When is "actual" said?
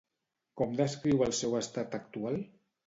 2.03-2.45